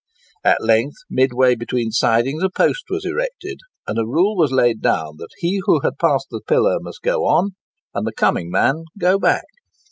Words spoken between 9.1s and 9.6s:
back.